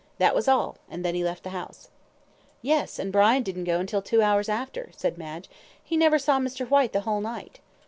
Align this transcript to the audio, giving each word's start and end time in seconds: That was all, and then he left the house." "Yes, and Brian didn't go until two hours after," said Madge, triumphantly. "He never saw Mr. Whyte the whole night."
That 0.17 0.33
was 0.33 0.47
all, 0.47 0.77
and 0.89 1.05
then 1.05 1.13
he 1.13 1.23
left 1.23 1.43
the 1.43 1.51
house." 1.51 1.89
"Yes, 2.63 2.97
and 2.97 3.11
Brian 3.13 3.43
didn't 3.43 3.65
go 3.65 3.79
until 3.79 4.01
two 4.01 4.23
hours 4.23 4.49
after," 4.49 4.89
said 4.97 5.15
Madge, 5.15 5.43
triumphantly. 5.45 5.83
"He 5.83 5.95
never 5.97 6.17
saw 6.17 6.39
Mr. 6.39 6.67
Whyte 6.67 6.91
the 6.93 7.01
whole 7.01 7.21
night." 7.21 7.59